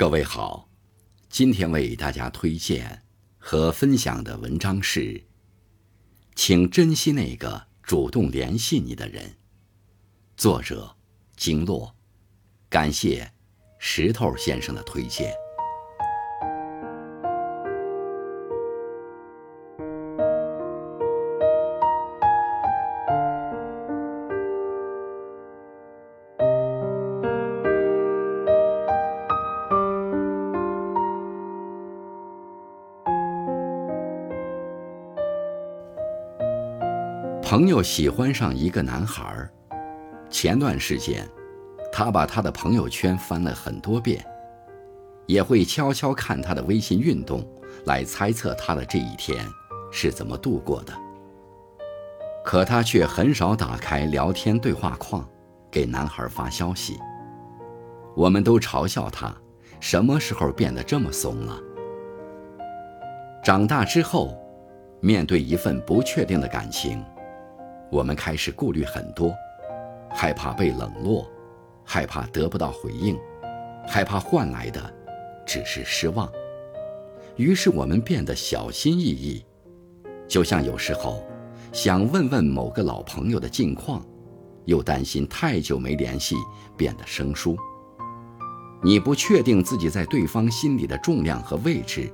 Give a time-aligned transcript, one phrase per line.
[0.00, 0.66] 各位好，
[1.28, 3.02] 今天为大家推荐
[3.36, 5.22] 和分享的文章是：
[6.34, 9.36] 请珍惜那个主动联系你的人。
[10.38, 10.96] 作者：
[11.36, 11.94] 经络，
[12.70, 13.30] 感谢
[13.78, 15.34] 石头先生的推荐。
[37.50, 39.50] 朋友喜欢上一个男孩儿，
[40.30, 41.28] 前段时间，
[41.90, 44.24] 他把他的朋友圈翻了很多遍，
[45.26, 47.44] 也会悄悄看他的微信运动，
[47.86, 49.44] 来猜测他的这一天
[49.90, 50.92] 是怎么度过的。
[52.44, 55.28] 可他却很少打开聊天对话框，
[55.72, 57.00] 给男孩发消息。
[58.14, 59.34] 我们都嘲笑他，
[59.80, 61.58] 什么时候变得这么怂了？
[63.42, 64.38] 长大之后，
[65.00, 67.04] 面对一份不确定的感情。
[67.90, 69.34] 我们开始顾虑很多，
[70.10, 71.28] 害怕被冷落，
[71.84, 73.18] 害怕得不到回应，
[73.86, 74.80] 害怕换来的
[75.44, 76.30] 只是失望。
[77.36, 79.44] 于是我们变得小心翼翼，
[80.28, 81.24] 就像有时候
[81.72, 84.06] 想问问某个老朋友的近况，
[84.66, 86.36] 又担心太久没联系
[86.76, 87.56] 变得生疏。
[88.82, 92.08] 你不确定自己在对方心里的重量和位置，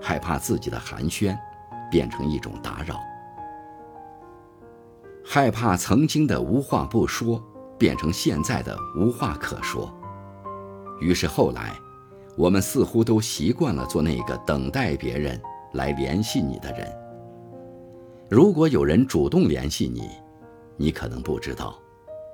[0.00, 1.36] 害怕自己的寒暄
[1.90, 2.98] 变成一种打扰。
[5.36, 7.38] 害怕曾经的无话不说
[7.78, 9.94] 变成现在的无话可说，
[10.98, 11.78] 于是后来，
[12.38, 15.38] 我们似乎都习惯了做那个等待别人
[15.74, 16.90] 来联系你的人。
[18.30, 20.08] 如果有人主动联系你，
[20.74, 21.78] 你可能不知道，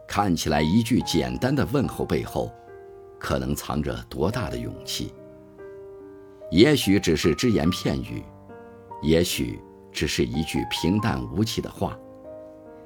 [0.06, 2.53] 看起来一句简单的问候背后，
[3.19, 5.12] 可能藏着多大的勇气。
[6.53, 8.23] 也许只是只言片语，
[9.03, 9.58] 也许
[9.91, 11.98] 只是一句平淡无奇的话。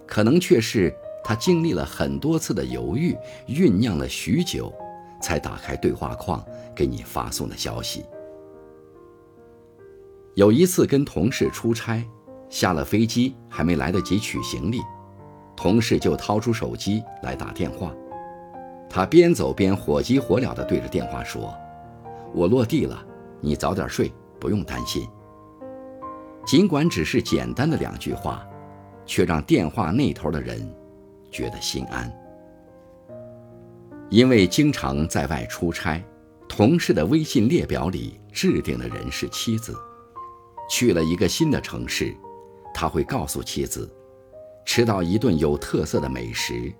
[0.06, 0.94] 可能却是
[1.24, 3.16] 他经历了很多次的犹豫，
[3.48, 4.72] 酝酿了许久，
[5.20, 6.44] 才打开对话框
[6.74, 8.04] 给你发送的消息。
[10.34, 12.04] 有一次跟同事出差，
[12.48, 14.80] 下了飞机还没来得及取行李，
[15.56, 17.92] 同事就掏出手机来打电话。
[18.88, 21.52] 他边走边火急火燎地对着电话说
[22.32, 23.04] ：“我落地了，
[23.40, 25.08] 你早点睡，不用担心。”
[26.46, 28.46] 尽管只是简单的两句话。
[29.06, 30.68] 却让电话那头的人
[31.30, 32.12] 觉得心安，
[34.10, 36.02] 因为经常在外出差，
[36.48, 39.74] 同事的微信列表里置顶的人是妻子。
[40.68, 42.12] 去了一个新的城市，
[42.74, 43.88] 他会告诉妻子，
[44.64, 46.72] 吃到一顿有特色的美食，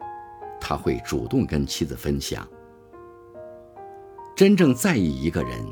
[0.60, 2.46] 他会主动跟妻子分享。
[4.34, 5.64] 真正在意一个人，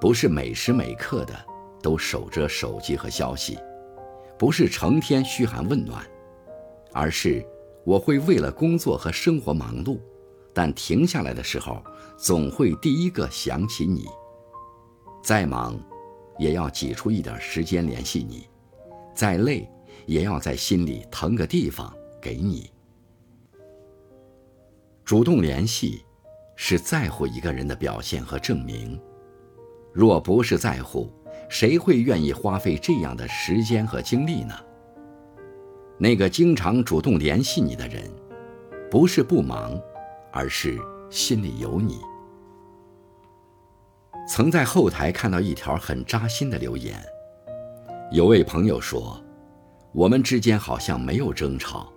[0.00, 1.34] 不是每时每刻的
[1.82, 3.58] 都守着手机和消息。
[4.40, 6.02] 不是成天嘘寒问暖，
[6.94, 7.46] 而是
[7.84, 10.00] 我会为了工作和生活忙碌，
[10.54, 11.84] 但停下来的时候，
[12.16, 14.06] 总会第一个想起你。
[15.22, 15.78] 再忙，
[16.38, 18.48] 也要挤出一点时间联系你；
[19.14, 19.68] 再累，
[20.06, 22.70] 也要在心里腾个地方给你。
[25.04, 26.02] 主动联系，
[26.56, 28.98] 是在乎一个人的表现和证明。
[29.92, 31.12] 若不是在乎，
[31.50, 34.54] 谁会愿意花费这样的时间和精力呢？
[35.98, 38.08] 那个经常主动联系你的人，
[38.88, 39.76] 不是不忙，
[40.32, 40.78] 而是
[41.10, 41.98] 心里有你。
[44.28, 46.94] 曾在后台看到一条很扎心的留言，
[48.12, 49.20] 有位朋友说
[49.92, 51.92] ：“我们之间好像没有争吵，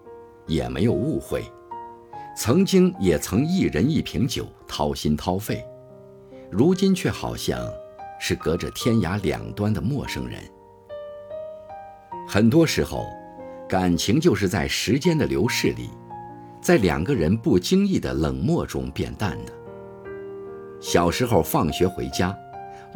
[0.48, 1.44] 也没有误会，
[2.36, 5.64] 曾经也曾一人一瓶酒掏心掏肺，
[6.50, 7.64] 如今却好像……”
[8.26, 10.40] 是隔着天涯两端的陌生人。
[12.26, 13.06] 很多时候，
[13.68, 15.90] 感情就是在时间的流逝里，
[16.62, 19.52] 在两个人不经意的冷漠中变淡的。
[20.80, 22.34] 小时候放学回家，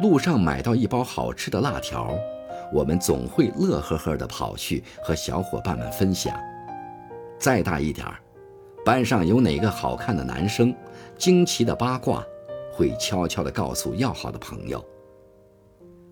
[0.00, 2.16] 路上买到一包好吃的辣条，
[2.72, 6.34] 我们总会乐呵呵地跑去和小伙伴们分享。
[7.38, 8.18] 再大一点儿，
[8.82, 10.74] 班上有哪个好看的男生，
[11.18, 12.24] 惊奇的八卦，
[12.72, 14.82] 会悄悄地告诉要好的朋友。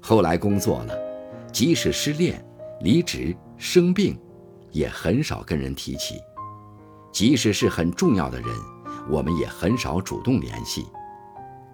[0.08, 0.96] 后来工作了，
[1.50, 2.40] 即使失恋、
[2.78, 4.16] 离职、生病，
[4.70, 6.14] 也很少跟人提起；
[7.10, 8.48] 即使是很重要的人，
[9.10, 10.86] 我们也很少主动联系。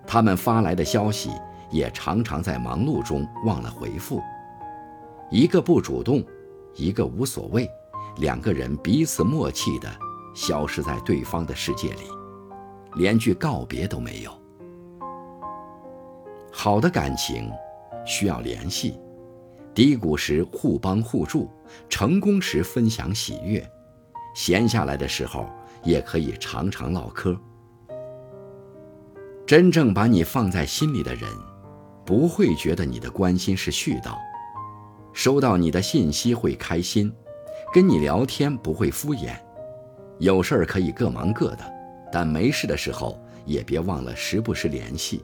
[0.07, 1.31] 他们发来的消息，
[1.71, 4.23] 也常常在忙碌中忘了回复。
[5.31, 6.25] 一个不主动，
[6.75, 7.69] 一个无所谓，
[8.17, 9.91] 两个人彼此默契的
[10.35, 12.09] 消失在对方的世界里，
[12.95, 14.33] 连句告别都没有。
[16.51, 17.51] 好的感情
[18.05, 18.99] 需要联系，
[19.75, 21.49] 低谷时互帮互助，
[21.89, 23.67] 成功时分享喜悦，
[24.35, 25.47] 闲下来的时候
[25.83, 27.37] 也可以常常唠嗑。
[29.47, 31.29] 真正把你放在心里的人，
[32.05, 34.17] 不会觉得你的关心是絮叨，
[35.13, 37.13] 收到你的信息会开心，
[37.73, 39.35] 跟你聊天不会敷衍，
[40.19, 41.59] 有事儿可以各忙各的，
[42.11, 45.23] 但没事的时候也别忘了时不时联系。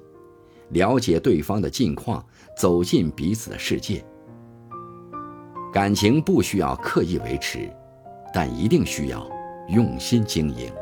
[0.71, 2.25] 了解对方的近况，
[2.57, 4.05] 走进彼此的世界。
[5.73, 7.71] 感情不需要刻意维持，
[8.33, 9.29] 但一定需要
[9.69, 10.73] 用心经营。